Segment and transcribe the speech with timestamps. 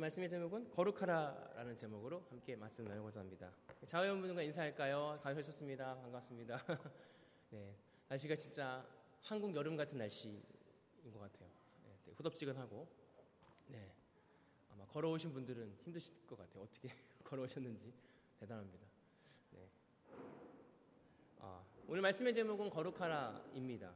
[0.00, 3.52] 말씀의 제목은 거룩하라라는 제목으로 함께 말씀 나누고자 합니다.
[3.86, 5.20] 자회원분과 인사할까요?
[5.22, 5.94] 가셨습니다.
[5.96, 6.58] 반갑습니다.
[7.50, 7.76] 네,
[8.08, 8.86] 날씨가 진짜
[9.20, 10.42] 한국 여름 같은 날씨인
[11.12, 11.50] 것 같아요.
[11.84, 12.88] 네, 후덥지근하고,
[13.68, 13.92] 네,
[14.72, 16.62] 아마 걸어오신 분들은 힘드실 것 같아요.
[16.62, 16.88] 어떻게
[17.22, 17.92] 걸어오셨는지
[18.38, 18.86] 대단합니다.
[19.50, 19.68] 네.
[21.40, 23.94] 아, 오늘 말씀의 제목은 거룩하라입니다.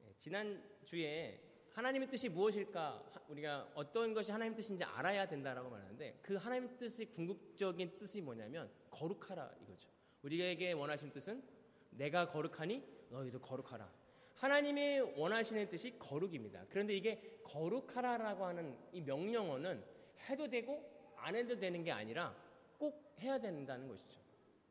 [0.00, 1.45] 네, 지난 주에
[1.76, 7.98] 하나님의 뜻이 무엇일까 우리가 어떤 것이 하나님의 뜻인지 알아야 된다라고 말하는데 그 하나님의 뜻의 궁극적인
[7.98, 9.90] 뜻이 뭐냐면 거룩하라 이거죠.
[10.22, 11.42] 우리에게 원하시는 뜻은
[11.90, 13.92] 내가 거룩하니 너희도 거룩하라.
[14.36, 16.64] 하나님의 원하시는 뜻이 거룩입니다.
[16.70, 19.84] 그런데 이게 거룩하라라고 하는 이 명령어는
[20.30, 20.82] 해도 되고
[21.16, 22.34] 안 해도 되는 게 아니라
[22.78, 24.18] 꼭 해야 된다는 것이죠.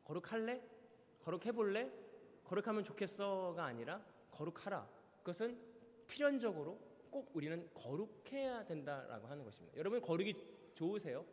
[0.02, 0.60] 거룩할래?
[1.22, 1.88] 거룩해볼래?
[2.42, 4.88] 거룩하면 좋겠어가 아니라 거룩하라.
[5.18, 5.56] 그것은
[6.08, 9.74] 필연적으로 꼭 우리는 거룩해야 된다라고 하는 것입니다.
[9.78, 10.34] 여러분 거룩이
[10.74, 11.24] 좋으세요?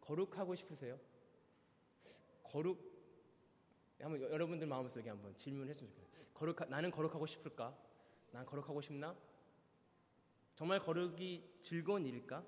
[0.00, 0.98] 거룩하고 싶으세요?
[2.42, 2.90] 거룩
[4.00, 6.28] 한번 여러분들 마음속에 한번 질문했으면 좋겠어요.
[6.34, 7.72] 거룩 나는 거룩하고 싶을까?
[8.32, 9.16] 난 거룩하고 싶나?
[10.56, 12.44] 정말 거룩이 즐거운 일일까?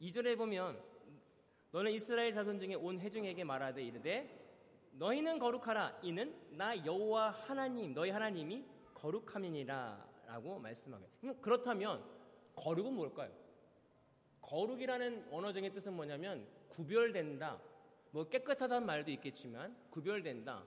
[0.00, 0.80] 2절에 보면
[1.72, 4.38] 너는 이스라엘 자손 중에 온 회중에게 말하되 이르되
[4.92, 11.06] 너희는 거룩하라 이는 나 여호와 하나님 너희 하나님이 거룩함이니라라고 말씀하게.
[11.40, 12.04] 그렇다면
[12.54, 13.32] 거룩은 뭘까요?
[14.42, 17.60] 거룩이라는 언어적인 뜻은 뭐냐면 구별된다.
[18.10, 20.64] 뭐 깨끗하다는 말도 있겠지만 구별된다.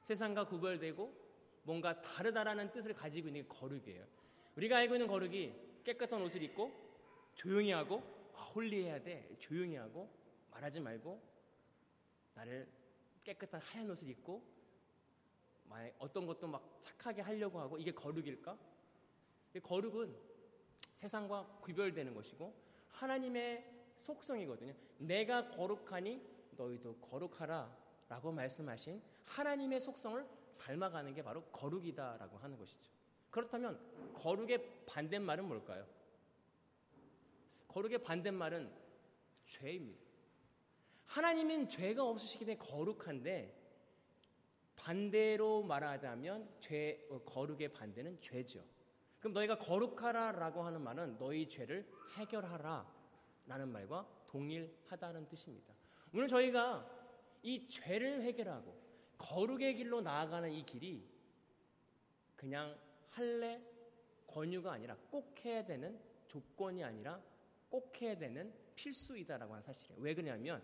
[0.00, 1.24] 세상과 구별되고
[1.62, 4.04] 뭔가 다르다라는 뜻을 가지고 있는 게 거룩이에요.
[4.56, 6.72] 우리가 알고 있는 거룩이 깨끗한 옷을 입고
[7.34, 8.02] 조용히 하고
[8.34, 9.34] 아, 홀리해야 돼.
[9.38, 10.08] 조용히 하고
[10.50, 11.20] 말하지 말고
[12.34, 12.68] 나를
[13.24, 14.42] 깨끗한 하얀 옷을 입고
[15.98, 18.56] 어떤 것도 막 착하게 하려고 하고 이게 거룩일까?
[19.62, 20.14] 거룩은
[20.94, 22.54] 세상과 구별되는 것이고
[22.90, 24.74] 하나님의 속성이거든요.
[24.98, 26.20] 내가 거룩하니
[26.56, 27.76] 너희도 거룩하라
[28.08, 30.26] 라고 말씀하신 하나님의 속성을
[30.58, 32.90] 닮아가는 게 바로 거룩이다라고 하는 것이죠.
[33.30, 33.80] 그렇다면
[34.14, 35.86] 거룩의 반대말은 뭘까요?
[37.68, 38.70] 거룩의 반대말은
[39.46, 40.04] 죄입니다.
[41.06, 43.63] 하나님은 죄가 없으시기 때문에 거룩한데
[44.84, 48.62] 반대로 말하자면 죄 어, 거룩의 반대는 죄죠.
[49.18, 55.72] 그럼 너희가 거룩하라라고 하는 말은 너희 죄를 해결하라라는 말과 동일하다는 뜻입니다.
[56.12, 56.86] 오늘 저희가
[57.42, 58.78] 이 죄를 해결하고
[59.16, 61.08] 거룩의 길로 나아가는 이 길이
[62.36, 62.78] 그냥
[63.08, 63.62] 할래
[64.26, 67.22] 권유가 아니라 꼭 해야 되는 조건이 아니라
[67.70, 70.02] 꼭 해야 되는 필수이다라고 하는 사실이에요.
[70.02, 70.62] 왜 그러냐면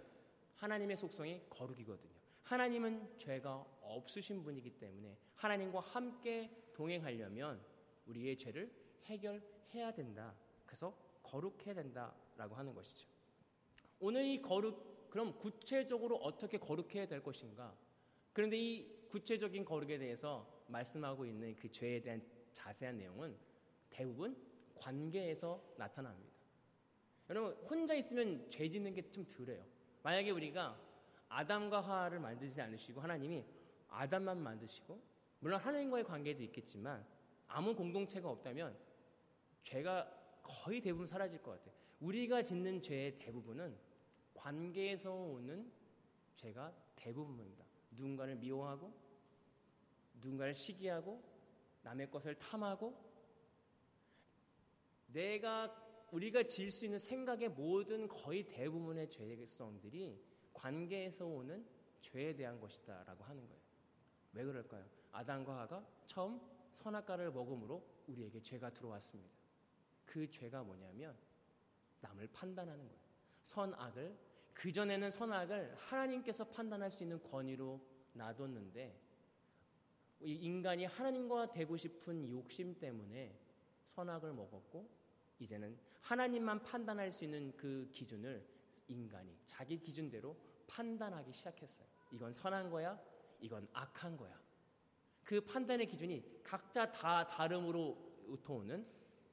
[0.56, 2.20] 하나님의 속성이 거룩이거든요.
[2.50, 7.64] 하나님은 죄가 없으신 분이기 때문에 하나님과 함께 동행하려면
[8.06, 8.74] 우리의 죄를
[9.04, 10.34] 해결해야 된다.
[10.66, 13.06] 그래서 거룩해야 된다라고 하는 것이죠.
[14.00, 17.72] 오늘 이 거룩 그럼 구체적으로 어떻게 거룩해야 될 것인가?
[18.32, 22.20] 그런데 이 구체적인 거룩에 대해서 말씀하고 있는 그 죄에 대한
[22.52, 23.36] 자세한 내용은
[23.90, 24.36] 대부분
[24.74, 26.34] 관계에서 나타납니다.
[27.28, 29.64] 여러분 혼자 있으면 죄 짓는 게좀 덜해요.
[30.02, 30.89] 만약에 우리가
[31.30, 33.44] 아담과 하와를 만드지 않으시고 하나님이
[33.88, 35.00] 아담만 만드시고
[35.38, 37.06] 물론 하나님과의 관계도 있겠지만
[37.46, 38.76] 아무 공동체가 없다면
[39.62, 41.74] 죄가 거의 대부분 사라질 것 같아요.
[42.00, 43.76] 우리가 짓는 죄의 대부분은
[44.34, 45.70] 관계에서 오는
[46.36, 47.64] 죄가 대부분입니다.
[47.92, 48.92] 누군가를 미워하고
[50.14, 51.22] 누군가를 시기하고
[51.82, 52.94] 남의 것을 탐하고
[55.06, 55.74] 내가
[56.10, 60.29] 우리가 지을 수 있는 생각의 모든 거의 대부분의 죄성들이
[60.60, 61.64] 관계에서 오는
[62.02, 63.62] 죄에 대한 것이다라고 하는 거예요.
[64.34, 64.84] 왜 그럴까요?
[65.12, 66.40] 아담과 하가 처음
[66.72, 69.34] 선악과를 먹음으로 우리에게 죄가 들어왔습니다.
[70.04, 71.16] 그 죄가 뭐냐면
[72.00, 73.00] 남을 판단하는 거예요.
[73.42, 74.16] 선악을
[74.52, 77.80] 그 전에는 선악을 하나님께서 판단할 수 있는 권위로
[78.12, 79.00] 놔뒀는데
[80.20, 83.34] 인간이 하나님과 되고 싶은 욕심 때문에
[83.94, 84.86] 선악을 먹었고
[85.38, 88.46] 이제는 하나님만 판단할 수 있는 그 기준을
[88.88, 90.36] 인간이 자기 기준대로
[90.70, 91.86] 판단하기 시작했어요.
[92.12, 92.98] 이건 선한 거야,
[93.40, 94.38] 이건 악한 거야.
[95.24, 97.96] 그 판단의 기준이 각자 다 다름으로
[98.28, 98.86] 우토오는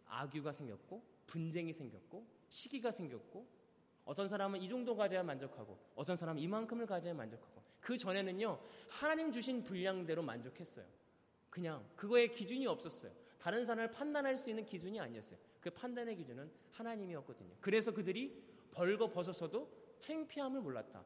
[0.05, 3.47] 악유가 생겼고 분쟁이 생겼고 시기가 생겼고
[4.05, 8.59] 어떤 사람은 이 정도 가져야 만족하고 어떤 사람은 이만큼을 가져야 만족하고 그 전에는요
[8.89, 10.85] 하나님 주신 분량대로 만족했어요.
[11.49, 13.11] 그냥 그거에 기준이 없었어요.
[13.39, 15.39] 다른 사람을 판단할 수 있는 기준이 아니었어요.
[15.59, 17.55] 그 판단의 기준은 하나님이었거든요.
[17.59, 19.69] 그래서 그들이 벌거 벗어서도
[19.99, 21.03] 창피함을 몰랐다.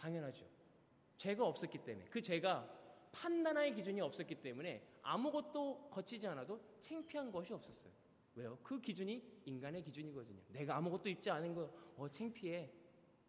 [0.00, 0.46] 당연하죠.
[1.18, 2.78] 죄가 없었기 때문에 그 죄가
[3.12, 7.92] 판단의 기준이 없었기 때문에 아무것도 거치지 않아도 창피한 것이 없었어요.
[8.34, 8.58] 왜요?
[8.62, 10.40] 그 기준이 인간의 기준이거든요.
[10.48, 12.70] 내가 아무것도 입지 않은 거, 어, 창피해.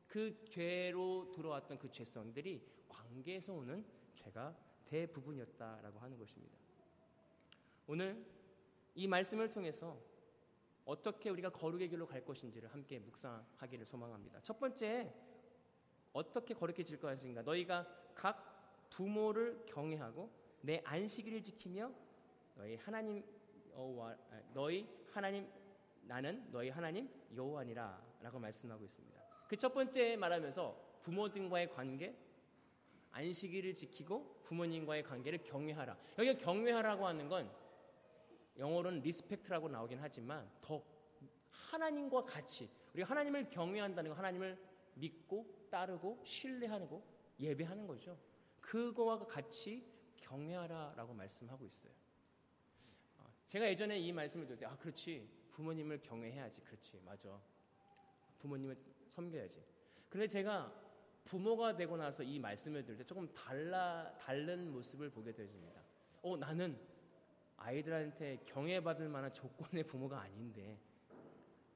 [0.07, 3.83] 그 죄로 들어왔던 그 죄성들이 관계에서 오는
[4.13, 6.57] 죄가 대부분이었다라고 하는 것입니다.
[7.87, 8.23] 오늘
[8.93, 9.99] 이 말씀을 통해서
[10.85, 14.41] 어떻게 우리가 거룩의 길로 갈 것인지를 함께 묵상하기를 소망합니다.
[14.41, 15.13] 첫 번째,
[16.13, 17.41] 어떻게 거룩해 질 것인가?
[17.41, 20.29] 너희가 각 부모를 경외하고
[20.61, 21.91] 내 안식일을 지키며
[22.55, 23.23] 너희 하나님
[23.73, 24.15] 여호와
[24.53, 25.47] 너희 하나님
[26.03, 29.21] 나는 너희 하나님 여호와니라라고 말씀하고 있습니다.
[29.47, 32.15] 그 첫 번째 말하면서 부모들과의 관계
[33.11, 35.97] 안식일을 지키고 부모님과의 관계를 경외하라.
[36.19, 37.51] 여기 경외하라고 하는 건
[38.57, 40.81] 영어로는 respect라고 나오긴 하지만 더
[41.49, 44.57] 하나님과 같이 우리가 하나님을 경외한다는 거 하나님을
[44.95, 47.03] 믿고 따르고 신뢰하고
[47.39, 48.17] 예배하는 거죠.
[48.59, 49.85] 그거와 같이
[50.17, 51.91] 경외하라라고 말씀하고 있어요.
[53.17, 55.27] 어, 제가 예전에 이 말씀을 들을 때, 아, 그렇지.
[55.51, 56.61] 부모님을 경외해야지.
[56.61, 57.01] 그렇지.
[57.03, 57.41] 맞아.
[58.39, 58.77] 부모님을
[59.09, 59.63] 섬겨야지.
[60.09, 60.73] 그런데 제가
[61.23, 65.81] 부모가 되고 나서 이 말씀을 들을 때 조금 달라, 다른 모습을 보게 되어집니다.
[66.23, 66.79] 어, 나는
[67.57, 70.79] 아이들한테 경외받을 만한 조건의 부모가 아닌데,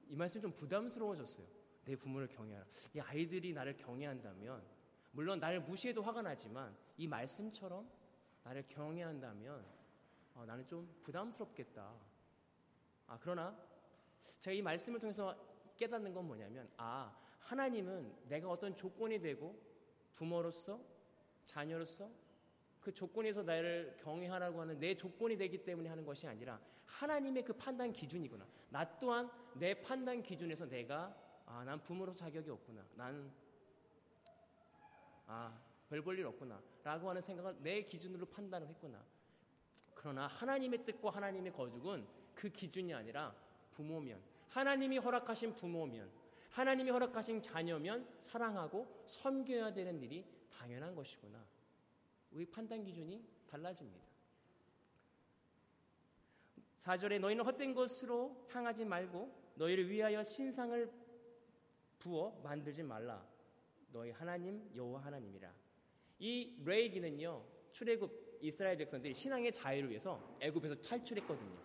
[0.08, 1.46] 이 말씀 좀 부담스러워졌어요.
[1.86, 2.66] 내 부모를 경외하라.
[2.94, 4.64] 이 아이들이 나를 경외한다면,
[5.12, 7.90] 물론 나를 무시해도 화가 나지만, 이 말씀처럼
[8.44, 9.66] 나를 경외한다면,
[10.34, 11.94] 어, 나는 좀 부담스럽겠다.
[13.08, 13.58] 아, 그러나,
[14.40, 15.38] 제가 이 말씀을 통해서
[15.78, 19.60] 깨닫는 건 뭐냐면, 아, 하나님은 내가 어떤 조건이 되고
[20.14, 20.81] 부모로서
[21.46, 22.10] 자녀로서
[22.81, 27.92] 그 조건에서 나를 경외하라고 하는 내 조건이 되기 때문에 하는 것이 아니라 하나님의 그 판단
[27.92, 28.48] 기준이구나.
[28.70, 32.86] 나 또한 내 판단 기준에서 내가 아, 난 부모로 자격이 없구나.
[32.95, 33.31] 난
[35.27, 35.57] 아,
[35.89, 36.62] 별 볼 일 없구나.
[36.83, 39.03] 라고 하는 생각을 내 기준으로 판단을 했구나.
[39.94, 42.06] 그러나 하나님의 뜻과 하나님의 거죽은
[42.36, 43.36] 그 기준이 아니라
[43.71, 46.09] 부모면, 하나님이 허락하신 부모면,
[46.51, 51.44] 하나님이 허락하신 자녀면 사랑하고 섬겨야 되는 일이 당연한 것이구나.
[52.31, 54.06] 우리 판단 기준이 달라집니다.
[56.80, 61.05] 4절에 너희는 헛된 것으로 향하지 말고 너희를 위하여 신상을
[62.06, 63.25] 부어 만들지 말라.
[63.92, 65.52] 너희 하나님 여호와 하나님이라.
[66.19, 67.44] 이 레이기는요.
[67.72, 71.57] 출애굽 이스라엘 백성들이 신앙의 자유를 위해서 애굽에서 탈출했거든요.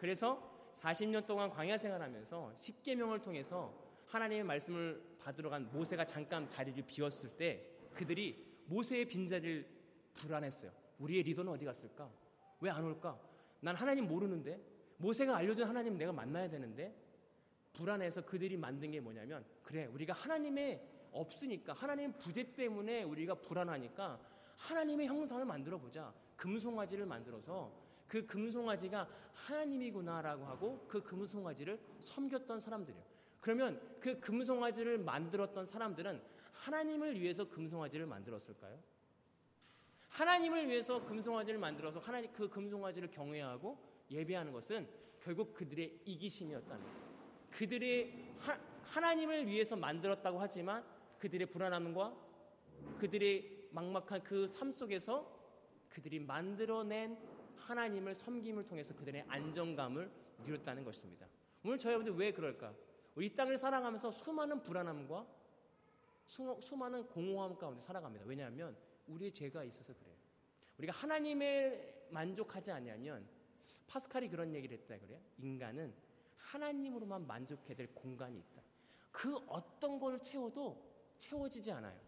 [0.00, 3.72] 그래서 40년 동안 광야 생활하면서 십계명을 통해서
[4.06, 9.66] 하나님의 말씀을 받으러 간 모세가 잠깐 자리를 비웠을 때 그들이 모세의 빈자리를
[10.14, 10.72] 불안했어요.
[10.98, 12.10] 우리의 리더는 어디 갔을까?
[12.60, 13.20] 왜 안 올까?
[13.60, 14.60] 난 하나님 모르는데
[14.96, 16.92] 모세가 알려준 하나님 내가 만나야 되는데
[17.76, 20.80] 불안해서 그들이 만든 게 뭐냐면 그래 우리가 하나님의
[21.12, 24.18] 없으니까 하나님 부재 때문에 우리가 불안하니까
[24.56, 27.72] 하나님의 형상을 만들어 보자 금송아지를 만들어서
[28.08, 33.04] 그 금송아지가 하나님이구나라고 하고 그 금송아지를 섬겼던 사람들이에요.
[33.40, 38.78] 그러면 그 금송아지를 만들었던 사람들은 하나님을 위해서 금송아지를 만들었을까요?
[40.08, 43.78] 하나님을 위해서 금송아지를 만들어서 하나님 그 금송아지를 경외하고
[44.10, 44.88] 예배하는 것은
[45.20, 47.05] 결국 그들의 이기심이었다는 거예요.
[47.50, 50.84] 그들의 하, 하나님을 위해서 만들었다고 하지만
[51.18, 52.14] 그들의 불안함과
[52.98, 55.34] 그들의 막막한 그 삶 속에서
[55.90, 57.18] 그들이 만들어낸
[57.56, 60.10] 하나님을 섬김을 통해서 그들의 안정감을
[60.44, 61.26] 누렸다는 것입니다.
[61.64, 62.74] 오늘 저희 여러분들 왜 그럴까?
[63.18, 65.26] 이 땅을 살아가면서 수많은 불안함과
[66.26, 68.26] 수, 수많은 공허함 가운데 살아갑니다.
[68.26, 68.76] 왜냐하면
[69.08, 70.14] 우리의 죄가 있어서 그래요.
[70.78, 73.26] 우리가 하나님에 만족하지 않으면
[73.86, 75.18] 파스칼이 그런 얘기를 했다 그래요.
[75.38, 75.94] 인간은
[76.46, 78.62] 하나님으로만 만족해야 될 공간이 있다.
[79.10, 80.80] 그 어떤 걸 채워도
[81.18, 81.98] 채워지지 않아요.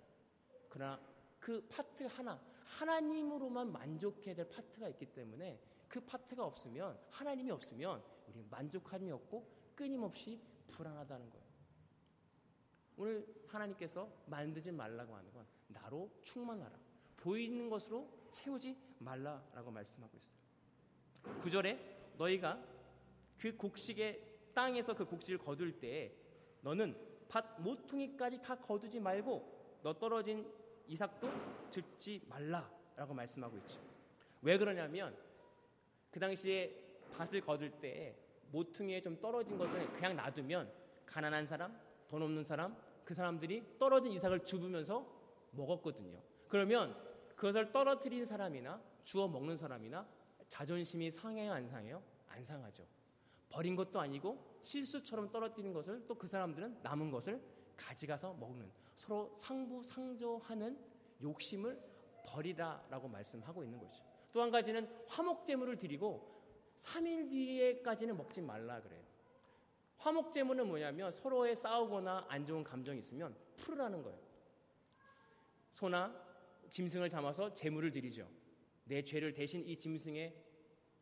[0.69, 1.01] 그러나
[1.41, 8.49] 그 파트 하나, 하나님으로만 만족해야 될 파트가 있기 때문에 그 파트가 없으면, 하나님이 없으면 우리는
[8.51, 11.49] 만족함이 없고 끊임없이 불안하다는 거예요.
[12.99, 16.79] 오늘 하나님께서 만들지 말라고 하는 건 나로 충만하라.
[17.17, 20.37] 보이는 것으로 채우지 말라라고 말씀하고 있어요.
[21.41, 22.63] 9절에 너희가
[23.39, 24.28] 그 곡식의
[24.59, 26.13] 땅에서 그 곡식을 거둘 때
[26.63, 26.97] 너는
[27.29, 30.53] 밭 모퉁이까지 다 거두지 말고 너 떨어진
[30.89, 31.31] 이삭도
[31.71, 33.79] 듣지 말라라고 말씀하고 있죠.
[34.43, 35.17] 왜 그러냐면
[36.11, 36.75] 그 당시에
[37.13, 38.17] 밭을 거둘 때
[38.51, 40.73] 모퉁이에 좀 떨어진 것을 그냥 놔두면
[41.07, 45.07] 가난한 사람, 돈 없는 사람, 그 사람들이 떨어진 이삭을 주부면서
[45.53, 46.21] 먹었거든요.
[46.49, 46.97] 그러면
[47.37, 50.05] 그것을 떨어뜨린 사람이나 주워 먹는 사람이나
[50.49, 52.03] 자존심이 상해요, 안 상해요?
[52.27, 52.98] 안 상하죠.
[53.49, 57.41] 버린 것도 아니고 실수처럼 떨어뜨린 것을 또 그 사람들은 남은 것을
[57.77, 60.79] 가져가서 먹는 서로 상부상조하는
[61.23, 61.81] 욕심을
[62.27, 64.05] 버리다라고 말씀하고 있는 거죠.
[64.33, 66.37] 또 한 가지는 화목제물을 드리고
[66.77, 69.03] 3일 뒤에까지는 먹지 말라 그래요.
[69.97, 74.19] 화목제물은 뭐냐면 서로의 싸우거나 안 좋은 감정이 있으면 풀으라는 거예요.
[75.73, 76.15] 소나
[76.71, 78.29] 짐승을 담아서 제물을 드리죠.
[78.85, 80.35] 내 죄를 대신 이 짐승에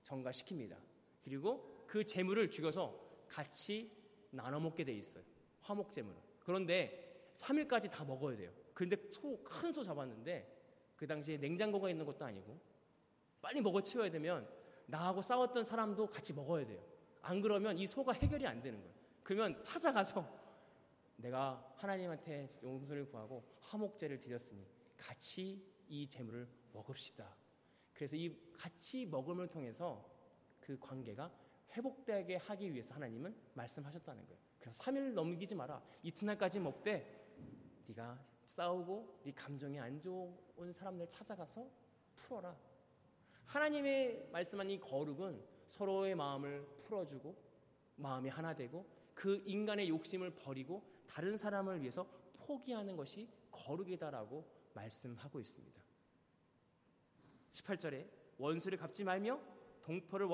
[0.05, 0.77] 전가시킵니다.
[1.23, 3.91] 그리고 그 제물을 죽여서 같이
[4.31, 5.23] 나눠 먹게 돼 있어요.
[5.63, 6.19] 화목제물은.
[6.41, 8.53] 그런데 3일까지 다 먹어야 돼요.
[8.75, 10.55] 근데 소, 큰 소 잡았는데
[10.97, 12.59] 그 당시에 냉장고가 있는 것도 아니고
[13.41, 14.49] 빨리 먹어 치워야 되면
[14.87, 16.83] 나하고 싸웠던 사람도 같이 먹어야 돼요.
[17.23, 18.95] 안 그러면 이 소가 해결이 안 되는 거예요.
[19.23, 20.25] 그러면 찾아가서
[21.17, 24.67] 내가 하나님한테 용서를 구하고 화목제를 드렸으니
[24.97, 27.35] 같이 이 재물을 먹읍시다.
[27.93, 30.09] 그래서 이 같이 먹음을 통해서
[30.61, 31.33] 그 관계가
[31.77, 34.41] 회복되게 하기 위해서 하나님은 말씀하셨다는 거예요.
[34.59, 35.83] 그래서 3일 넘기지 마라.
[36.03, 37.27] 이튿날까지 먹되
[37.87, 41.69] 네가 싸우고 네 감정이 안 좋은 사람들 찾아가서
[42.17, 42.57] 풀어라.
[43.45, 47.37] 하나님의 말씀한 이 거룩은 서로의 마음을 풀어주고
[47.97, 52.07] 마음이 하나 되고 그 인간의 욕심을 버리고 다른 사람을 위해서
[52.39, 55.83] 포기하는 것이 거룩이다라고 말씀하고 있습니다.
[57.53, 58.07] 18절에
[58.39, 59.41] 원수를 갚지 말며
[59.83, 60.29] 동포를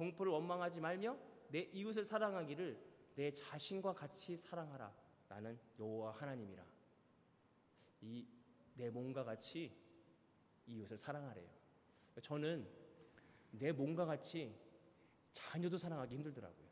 [0.00, 1.16] 동포를 원망하지 말며
[1.48, 4.94] 내 이웃을 사랑하기를 내 자신과 같이 사랑하라.
[5.28, 6.64] 나는 여호와 하나님이라.
[8.02, 8.40] 이
[8.80, 9.70] 내 몸과 같이
[10.66, 11.46] 이웃을 사랑하래요.
[12.22, 12.66] 저는
[13.50, 14.56] 내 몸과 같이
[15.32, 16.66] 자녀도 사랑하기 힘들더라고요.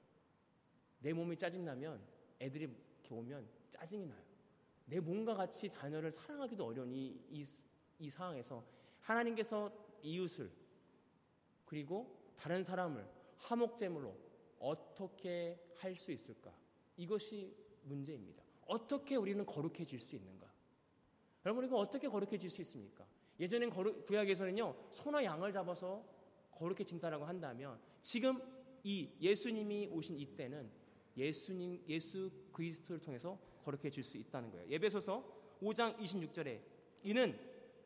[1.00, 2.02] 내 몸이 짜증나면
[2.40, 4.22] 애들이 이렇게 오면 짜증이 나요.
[4.86, 7.44] 내 몸과 같이 자녀를 사랑하기도 어려운 이, 이,
[7.98, 8.64] 이 상황에서
[9.00, 9.70] 하나님께서
[10.02, 10.50] 이웃을
[11.66, 13.06] 그리고 다른 사람을
[13.38, 14.14] 화목제물로
[14.58, 16.52] 어떻게 할 수 있을까?
[16.96, 17.54] 이것이
[17.84, 18.42] 문제입니다.
[18.66, 20.52] 어떻게 우리는 거룩해질 수 있는가?
[21.44, 23.06] 여러분, 이거 어떻게 거룩해질 수 있습니까?
[23.40, 26.04] 예전엔 거룩, 구약에서는요, 소나 양을 잡아서
[26.50, 28.40] 거룩해진다라고 한다면, 지금
[28.82, 30.70] 이 예수님이 오신 이때는
[31.16, 34.68] 예수님, 예수 그리스도를 통해서 거룩해질 수 있다는 거예요.
[34.68, 35.24] 예배소서
[35.62, 36.60] 5장 26절에
[37.04, 37.38] 이는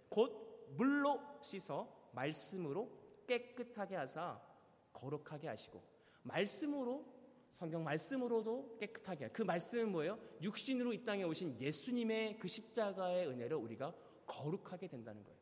[0.08, 2.90] 곧 물로 씻어 말씀으로
[3.26, 4.40] 깨끗하게 하사
[4.92, 5.82] 거룩하게 하시고
[6.22, 7.04] 말씀으로
[7.52, 10.18] 성경 말씀으로도 깨끗하게 그 말씀은 뭐예요?
[10.42, 13.94] 육신으로 이 땅에 오신 예수님의 그 십자가의 은혜로 우리가
[14.26, 15.38] 거룩하게 된다는 거예요.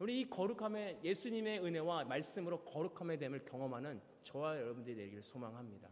[0.00, 5.88] 우리 이 거룩함의 예수님의 은혜와 말씀으로 거룩함의 됨을 경험하는 저와 여러분들이 되기를 소망합니다.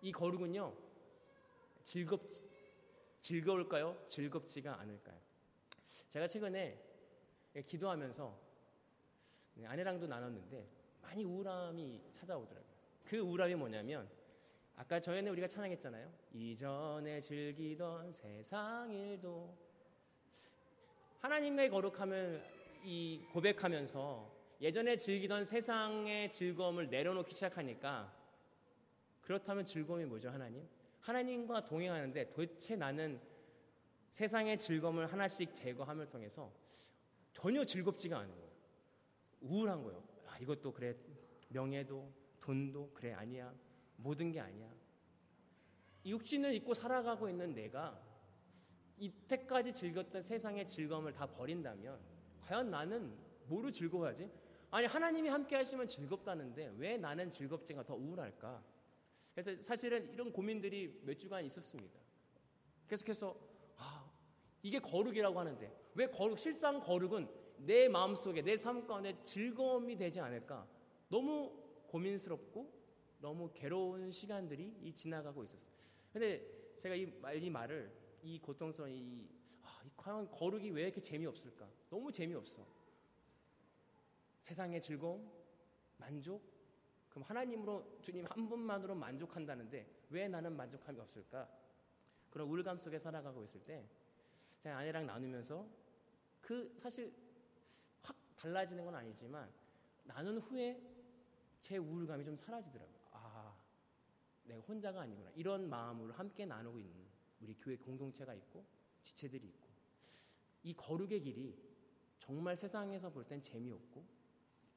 [0.00, 0.74] 이 거룩은요
[1.82, 2.22] 즐겁
[3.20, 4.04] 즐거울까요?
[4.06, 5.20] 즐겁지가 않을까요?
[6.08, 6.82] 제가 최근에
[7.66, 8.48] 기도하면서
[9.64, 10.77] 아내랑도 나눴는데
[11.08, 12.70] 많이 우울함이 찾아오더라고요.
[13.06, 14.06] 그 우울함이 뭐냐면
[14.76, 16.12] 아까 저희는 우리가 찬양했잖아요.
[16.34, 19.56] 이전에 즐기던 세상 일도
[21.20, 22.44] 하나님의 거룩함을
[22.84, 28.14] 이 고백하면서 예전에 즐기던 세상의 즐거움을 내려놓기 시작하니까
[29.22, 30.68] 그렇다면 즐거움이 뭐죠, 하나님?
[31.00, 33.18] 하나님과 동행하는데 도대체 나는
[34.10, 36.52] 세상의 즐거움을 하나씩 제거함을 통해서
[37.32, 38.50] 전혀 즐겁지가 않은 거예요.
[39.40, 40.07] 우울한 거예요.
[40.38, 40.96] 아, 이것도 그래.
[41.48, 43.12] 명예도, 돈도 그래.
[43.12, 43.52] 아니야.
[43.96, 44.70] 모든 게 아니야.
[46.06, 48.00] 육신을 입고 살아가고 있는 내가
[48.96, 52.00] 이때까지 즐겼던 세상의 즐거움을 다 버린다면
[52.40, 53.16] 과연 나는
[53.46, 54.30] 뭐로 즐거워하지?
[54.70, 58.62] 아니 하나님이 함께 하시면 즐겁다는데 왜 나는 즐겁지가 더 우울할까?
[59.34, 61.98] 그래서 사실은 이런 고민들이 몇 주간 있었습니다.
[62.88, 63.36] 계속해서
[63.76, 64.10] 아,
[64.62, 67.28] 이게 거룩이라고 하는데 왜 거룩 실상 거룩은
[67.60, 70.66] 내 마음속에 내 삶 가운데 즐거움이 되지 않을까?
[71.08, 71.52] 너무
[71.88, 72.72] 고민스럽고
[73.20, 75.72] 너무 괴로운 시간들이 지나가고 있었어요.
[76.12, 79.28] 근데 제가 이, 이 말을 이 고통스러운 이,
[79.62, 81.68] 아, 과연 거룩이 왜 이렇게 재미없을까?
[81.90, 82.64] 너무 재미없어.
[84.42, 85.28] 세상의 즐거움,
[85.96, 86.42] 만족,
[87.10, 91.48] 그럼 하나님으로 주님 한 분만으로 만족한다는데 왜 나는 만족함이 없을까?
[92.30, 93.84] 그런 우울감 속에 살아가고 있을 때
[94.58, 95.66] 제가 아내랑 나누면서
[96.40, 97.27] 그 사실 확
[98.38, 99.50] 달라지는 건 아니지만
[100.04, 100.80] 나눈 후에
[101.60, 102.98] 제 우울감이 좀 사라지더라고요.
[103.12, 103.56] 아,
[104.44, 105.30] 내가 혼자가 아니구나.
[105.34, 107.06] 이런 마음으로 함께 나누고 있는
[107.40, 108.64] 우리 교회 공동체가 있고
[109.02, 109.68] 지체들이 있고
[110.62, 111.56] 이 거룩의 길이
[112.18, 114.04] 정말 세상에서 볼 땐 재미없고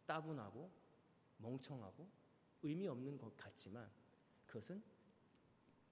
[0.06, 0.72] 따분하고
[1.38, 2.08] 멍청하고
[2.64, 3.90] 의미 없는 것 같지만
[4.46, 4.82] 그것은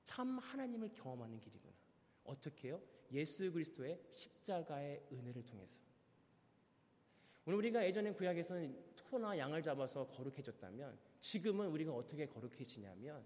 [0.06, 1.74] 참 하나님을 경험하는 길이구나.
[2.24, 5.80] 어떻게 요 예수 그리스도의 십자가의 은혜를 통해서.
[7.50, 13.26] 오늘 우리가 예전에 구약에서는 소나 양을 잡아서 거룩해졌다면 지금은 우리가 어떻게 거룩해지냐면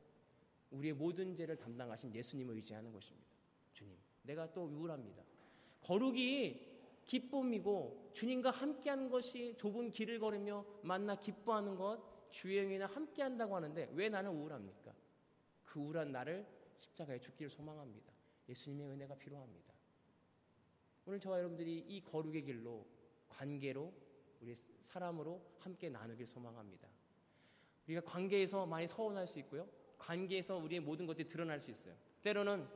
[0.72, 3.28] 우리의 모든 죄를 담당하신 예수님을 의지하는 것입니다.
[3.74, 5.22] 주님, 내가 또 우울합니다.
[5.82, 13.90] 거룩이 기쁨이고 주님과 함께하는 것이 좁은 길을 걸으며 만나 기뻐하는 것 주의 영이나 함께한다고 하는데
[13.94, 14.94] 왜 나는 우울합니까?
[15.66, 18.14] 그 우울한 나를 십자가에 죽기를 소망합니다.
[18.48, 19.74] 예수님의 은혜가 필요합니다.
[21.08, 22.88] 오늘 저와 여러분들이 이 거룩의 길로
[23.28, 24.03] 관계로
[24.44, 26.90] 우리 사람으로 함께 나누길 소망합니다.
[27.86, 29.68] 우리가 관계에서 많이 서운할 수 있고요.
[29.98, 31.96] 관계에서 우리의 모든 것들이 드러날 수 있어요.
[32.22, 32.68] 때로는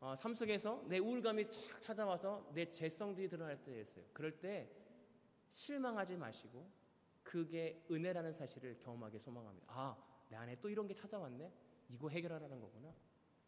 [0.00, 4.04] 어, 삶 속에서 내 우울감이 착 찾아와서 내 죄성들이 드러날 때가 있어요.
[4.12, 4.70] 그럴 때
[5.48, 6.70] 실망하지 마시고
[7.24, 9.66] 그게 은혜라는 사실을 경험하게 소망합니다.
[9.68, 9.96] 아,
[10.28, 11.52] 내 안에 또 이런 게 찾아왔네?
[11.88, 12.94] 이거 해결하라는 거구나.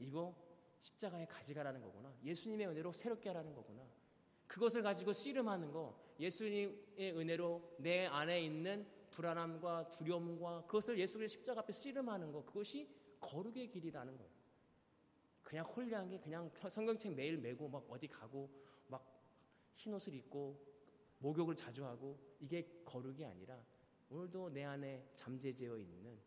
[0.01, 0.35] 이거
[0.81, 2.13] 십자가에 가져가라는 거구나.
[2.25, 3.87] 예수님의 은혜로 새롭게 하라는 거구나.
[4.51, 11.61] 그것을 가지고 씨름하는 거, 예수님의 은혜로 내 안에 있는 불안함과 두려움과 그것을 예수 그 십자가
[11.61, 12.89] 앞에 씨름하는 거, 그것이
[13.21, 14.33] 거룩의 길이라는 거예요.
[15.45, 18.51] 그냥 홀리한 게 그냥 성경책 매일 메고 막 어디 가고
[18.89, 19.23] 막
[19.77, 20.61] 흰옷을 입고
[21.21, 23.65] 목욕을 자주 하고 이게 거룩이 아니라
[24.09, 26.19] 오늘도 내 안에 잠재되어 있는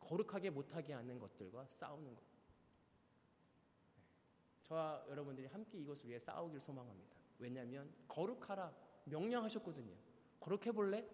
[0.00, 2.24] 거룩하게 못하게 하는 것들과 싸우는 것.
[4.62, 7.21] 저와 여러분들이 함께 이것을 위해 싸우길 소망합니다.
[7.42, 8.72] 왜냐하면 거룩하라
[9.04, 9.92] 명령하셨거든요.
[10.40, 11.04] 거룩해 볼래?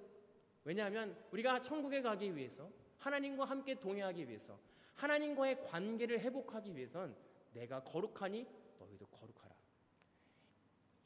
[0.65, 4.59] 왜냐하면 우리가 천국에 가기 위해서 하나님과 함께 동행하기 위해서
[4.95, 7.17] 하나님과의 관계를 회복하기 위해선
[7.55, 8.47] 내가 거룩하니
[8.79, 9.55] 너희도 거룩하라.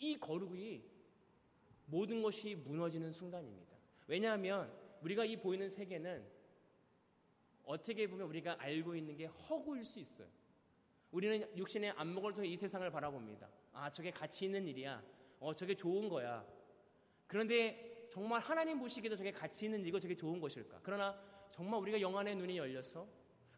[0.00, 0.83] 이 거룩이
[1.87, 3.76] 모든 것이 무너지는 순간입니다.
[4.09, 6.26] 왜냐하면 우리가 이 보이는 세계는
[7.64, 10.26] 어떻게 보면 우리가 알고 있는 게 허구일 수 있어요.
[11.12, 13.49] 우리는 육신의 안목을 통해 이 세상을 바라봅니다.
[13.73, 15.02] 아, 저게 가치 있는 일이야.
[15.41, 16.47] 어, 저게 좋은 거야.
[17.26, 20.81] 그런데 정말 하나님 보시기에도 저게 가치 있는 일이고 저게 좋은 것일까?
[20.83, 21.19] 그러나
[21.50, 23.09] 정말 우리가 영안의 눈이 열려서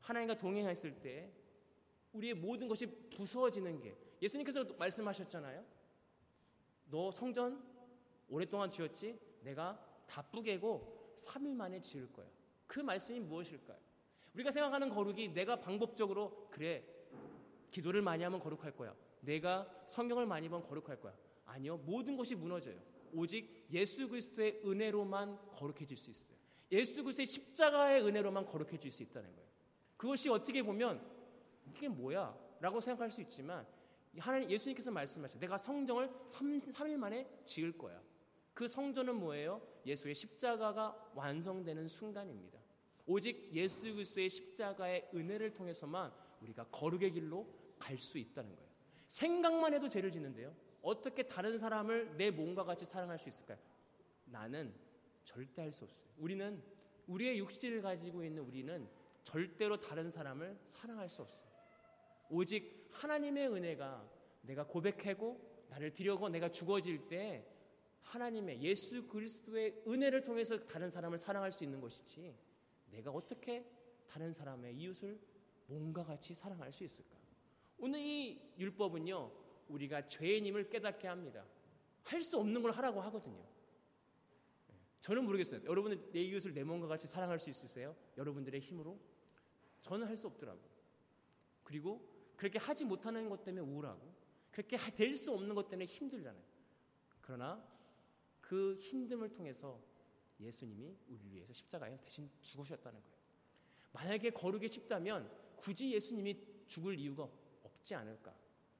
[0.00, 1.32] 하나님과 동행했을 때
[2.12, 5.64] 우리의 모든 것이 부서지는 게 예수님께서 말씀하셨잖아요.
[6.86, 7.62] 너 성전
[8.28, 9.18] 오랫동안 지었지?
[9.42, 12.26] 내가 다 뿌개고 3일 만에 지을 거야.
[12.66, 13.78] 그 말씀이 무엇일까요?
[14.34, 16.84] 우리가 생각하는 거룩이 내가 방법적으로 그래
[17.70, 18.94] 기도를 많이 하면 거룩할 거야.
[19.24, 21.14] 내가 성경을 많이 보면 거룩할 거야.
[21.44, 21.78] 아니요.
[21.78, 22.78] 모든 것이 무너져요.
[23.12, 26.36] 오직 예수 그리스도의 은혜로만 거룩해질 수 있어요.
[26.72, 29.48] 예수 그리스도의 십자가의 은혜로만 거룩해질 수 있다는 거예요.
[29.96, 31.04] 그것이 어떻게 보면
[31.66, 32.36] 이게 뭐야?
[32.60, 33.66] 라고 생각할 수 있지만
[34.18, 35.40] 하나님 예수님께서 말씀하셨어요.
[35.40, 38.00] 내가 성정을 3, 3일 만에 지을 거야.
[38.52, 39.60] 그 성전은 뭐예요?
[39.84, 42.58] 예수의 십자가가 완성되는 순간입니다.
[43.06, 47.46] 오직 예수 그리스도의 십자가의 은혜를 통해서만 우리가 거룩의 길로
[47.78, 48.63] 갈 수 있다는 거예요.
[49.06, 50.54] 생각만 해도 죄를 짓는데요.
[50.82, 53.58] 어떻게 다른 사람을 내 몸과 같이 사랑할 수 있을까요?
[54.26, 54.74] 나는
[55.24, 56.08] 절대 할 수 없어요.
[56.18, 56.62] 우리는
[57.06, 58.88] 우리의 육신을 가지고 있는 우리는
[59.22, 61.48] 절대로 다른 사람을 사랑할 수 없어요.
[62.30, 64.10] 오직 하나님의 은혜가
[64.42, 67.46] 내가 고백하고 나를 드려고 내가 죽어질 때
[68.02, 72.36] 하나님의 예수 그리스도의 은혜를 통해서 다른 사람을 사랑할 수 있는 것이지
[72.90, 73.64] 내가 어떻게
[74.06, 75.18] 다른 사람의 이웃을
[75.66, 77.23] 몸과 같이 사랑할 수 있을까?
[77.78, 79.32] 오늘 이 율법은요,
[79.68, 81.44] 우리가 죄인임을 깨닫게 합니다.
[82.04, 83.42] 할 수 없는 걸 하라고 하거든요.
[85.00, 85.62] 저는 모르겠어요.
[85.64, 87.96] 여러분은 내 이웃을 내 몸과 같이 사랑할 수 있으세요?
[88.16, 88.98] 여러분들의 힘으로?
[89.82, 90.64] 저는 할 수 없더라고요.
[91.62, 92.06] 그리고
[92.36, 94.14] 그렇게 하지 못하는 것 때문에 우울하고,
[94.50, 96.42] 그렇게 될 수 없는 것 때문에 힘들잖아요.
[97.20, 97.66] 그러나
[98.40, 99.80] 그 힘듦을 통해서
[100.40, 103.14] 예수님이 우리를 위해서 십자가에서 대신 죽으셨다는 거예요.
[103.92, 107.43] 만약에 거룩이 쉽다면 굳이 예수님이 죽을 이유가 없
[107.84, 108.34] 지 않을까?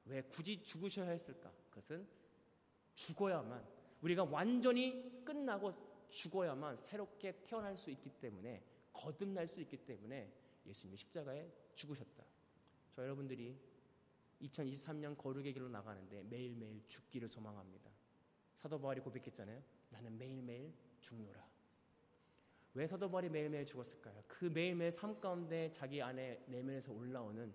[0.06, 1.52] 왜 굳이 죽으셔야 했을까?
[1.70, 2.06] 그것은
[2.94, 3.64] 죽어야만
[4.02, 5.72] 우리가 완전히 끝나고
[6.08, 8.62] 죽어야만 새롭게 태어날 수 있기 때문에
[8.92, 10.32] 거듭날 수 있기 때문에
[10.66, 12.24] 예수님이 십자가에 죽으셨다.
[12.92, 13.58] 저 여러분들이
[14.42, 17.90] 2023년 거룩의 길로 나가는데 매일매일 죽기를 소망합니다.
[18.54, 19.62] 사도 바울이 고백했잖아요.
[19.90, 21.44] 나는 매일매일 죽노라.
[22.74, 24.22] 왜 사도 바울이 매일매일 죽었을까요?
[24.26, 27.54] 그 매일매일 삶 가운데 자기 안에 내면에서 올라오는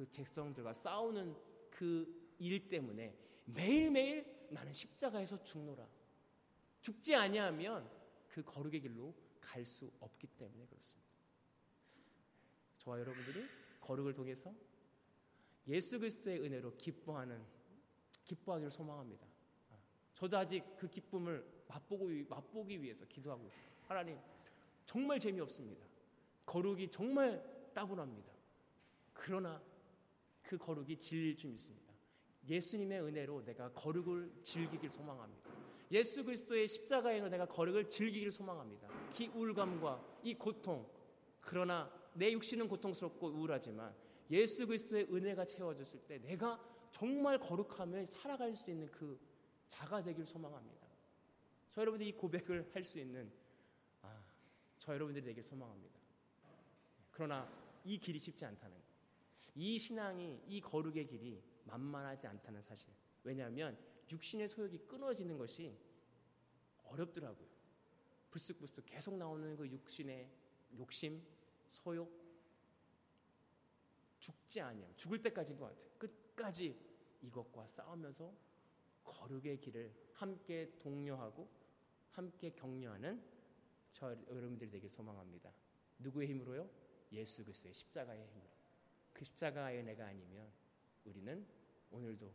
[0.00, 1.36] 그 책성들과 싸우는
[1.70, 5.86] 그 일 때문에 매일매일 나는 십자가에서 죽노라.
[6.80, 7.88] 죽지 아니하면
[8.28, 11.10] 그 거룩의 길로 갈 수 없기 때문에 그렇습니다.
[12.78, 13.44] 저와 여러분들이
[13.80, 14.54] 거룩을 통해서
[15.68, 17.44] 예수 그리스도의 은혜로 기뻐하는
[18.24, 19.26] 기뻐하기를 소망합니다.
[20.14, 23.64] 저도 아직 그 기쁨을 맛보고 맛보기 위해서 기도하고 있어요.
[23.82, 24.18] 하나님
[24.86, 25.84] 정말 재미없습니다.
[26.46, 28.32] 거룩이 정말 따분합니다.
[29.12, 29.62] 그러나
[30.50, 31.94] 그 거룩이 진리일 줄 믿습니다.
[32.48, 35.48] 예수님의 은혜로 내가 거룩을 즐기길 소망합니다.
[35.92, 38.88] 예수 그리스도의 십자가에로 내가 거룩을 즐기길 소망합니다.
[39.14, 40.90] 기 우울감과 이 고통
[41.40, 43.94] 그러나 내 육신은 고통스럽고 우울하지만
[44.32, 46.60] 예수 그리스도의 은혜가 채워졌을 때 내가
[46.90, 49.20] 정말 거룩함을 살아갈 수 있는 그
[49.68, 50.88] 자가 되길 소망합니다.
[51.70, 53.30] 저 여러분들이 이 고백을 할 수 있는
[54.02, 54.20] 아,
[54.78, 56.00] 저 여러분들이 되길 소망합니다.
[57.12, 57.48] 그러나
[57.84, 58.89] 이 길이 쉽지 않다는 거.
[59.54, 62.88] 이 신앙이 이 거룩의 길이 만만하지 않다는 사실.
[63.22, 63.78] 왜냐하면
[64.10, 65.76] 육신의 소욕이 끊어지는 것이
[66.84, 67.48] 어렵더라고요.
[68.30, 70.30] 불쑥불쑥 계속 나오는 그 육신의
[70.78, 71.22] 욕심,
[71.68, 72.10] 소욕,
[74.18, 74.94] 죽지 아니함.
[74.96, 75.90] 죽을 때까지인 것 같아요.
[75.98, 76.78] 끝까지
[77.22, 78.32] 이것과 싸우면서
[79.04, 81.48] 거룩의 길을 함께 독려하고
[82.12, 83.22] 함께 격려하는
[83.92, 85.52] 저 여러분들이 되길 소망합니다.
[85.98, 86.68] 누구의 힘으로요?
[87.12, 88.59] 예수 그리스도의 십자가의 힘으로.
[89.20, 90.50] 그 십자가의 은혜가 아니면
[91.04, 91.46] 우리는
[91.90, 92.32] 오늘도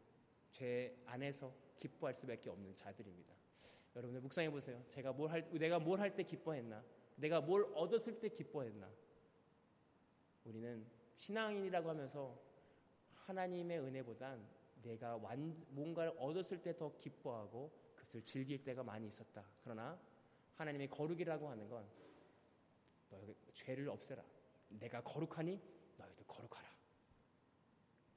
[0.51, 3.33] 죄 안에서 기뻐할 수밖에 없는 자들입니다.
[3.95, 4.85] 여러분들 묵상해 보세요.
[4.89, 6.85] 제가 뭘 할, 내가 뭘 할 때 기뻐했나?
[7.15, 8.87] 내가 뭘 얻었을 때 기뻐했나?
[10.43, 12.39] 우리는 신앙인이라고 하면서
[13.15, 14.47] 하나님의 은혜보단
[14.83, 19.43] 내가 완, 뭔가를 얻었을 때 더 기뻐하고 그것을 즐길 때가 많이 있었다.
[19.63, 19.99] 그러나
[20.53, 21.83] 하나님의 거룩이라고 하는 건
[23.09, 24.23] 너희 죄를 없애라.
[24.69, 25.59] 내가 거룩하니
[25.97, 26.64] 너희도 거룩하라.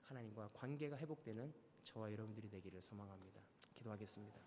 [0.09, 1.53] 하나님과 관계가 회복되는
[1.85, 3.41] 저와 여러분들이 되기를 소망합니다.
[3.75, 4.41] 기도하겠습니다.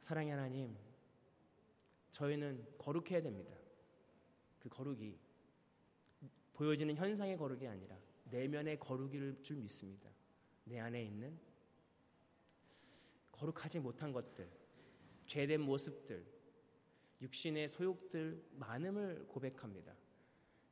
[0.00, 0.76] 사랑의 하나님,
[2.10, 3.54] 저희는 거룩해야 됩니다.
[4.58, 5.16] 그 거룩이
[6.52, 10.10] 보여지는 현상의 거룩이 아니라 내면의 거룩일 줄 믿습니다.
[10.64, 11.38] 내 안에 있는
[13.30, 14.50] 거룩하지 못한 것들,
[15.26, 16.26] 죄된 모습들,
[17.20, 19.94] 육신의 소욕들 많음을 고백합니다.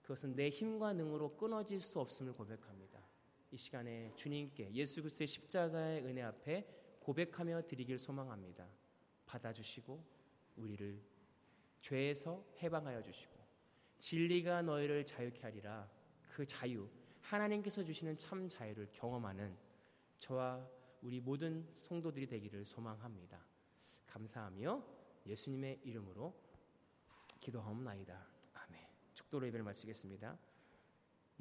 [0.03, 2.90] 그것은 내 힘과 능으로 끊어질 수 없음을 고백합니다.
[3.51, 6.67] 이 시간에 주님께 예수 그리스도의 십자가의 은혜 앞에
[7.01, 8.69] 고백하며 드리길 소망합니다.
[9.27, 10.05] 받아주시고
[10.57, 11.03] 우리를
[11.81, 13.41] 죄에서 해방하여 주시고
[13.99, 15.91] 진리가 너희를 자유케 하리라
[16.23, 16.89] 그 자유
[17.21, 19.57] 하나님께서 주시는 참 자유를 경험하는
[20.19, 20.69] 저와
[21.03, 23.45] 우리 모든 성도들이 되기를 소망합니다.
[24.07, 24.85] 감사하며
[25.27, 26.35] 예수님의 이름으로
[27.41, 28.27] 기도하옵나이다.
[28.55, 28.87] 아멘.
[29.15, 30.39] 축도로 예배를 마치겠습니다.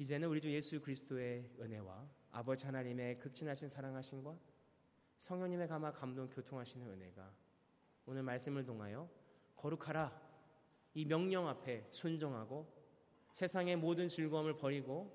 [0.00, 4.34] 이제는 우리 주 예수 그리스도의 은혜와 아버지 하나님의 극진하신 사랑하심과
[5.18, 7.30] 성령님의 감화 감동 교통하시는 은혜가
[8.06, 9.10] 오늘 말씀을 통하여
[9.56, 10.18] 거룩하라
[10.94, 12.66] 이 명령 앞에 순종하고
[13.32, 15.14] 세상의 모든 즐거움을 버리고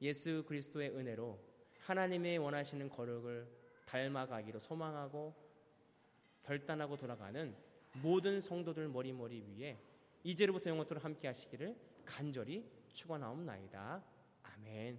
[0.00, 1.38] 예수 그리스도의 은혜로
[1.80, 3.46] 하나님의 원하시는 거룩을
[3.84, 5.34] 닮아가기로 소망하고
[6.44, 7.54] 결단하고 돌아가는
[8.00, 9.78] 모든 성도들 머리머리 위에
[10.22, 14.13] 이제로부터 영원토록 함께 하시기를 간절히 축원하옵나이다.
[14.54, 14.98] 아멘.